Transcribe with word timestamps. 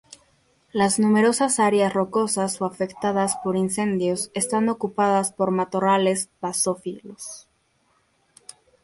Las 0.71 0.97
numerosas 0.97 1.59
áreas 1.59 1.93
rocosas 1.93 2.59
o 2.59 2.65
afectadas 2.65 3.35
por 3.43 3.55
incendios 3.55 4.31
están 4.33 4.67
ocupadas 4.67 5.31
por 5.31 5.51
matorrales 5.51 6.31
basófilos. 6.41 7.47